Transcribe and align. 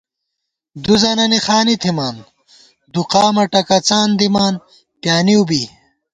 دُوزَنَنی 0.83 1.39
خانی 1.45 1.75
تھِمان 1.81 2.15
دُو 2.93 3.01
قامہ 3.11 3.43
ٹکَڅان 3.51 4.09
دِمان 4.19 4.53
پیانِؤ 5.01 5.43
بی 5.49 5.63